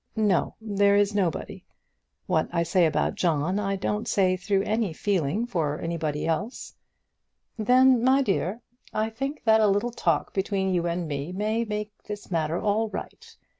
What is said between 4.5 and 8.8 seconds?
any feeling for anybody else." "Then, my dear,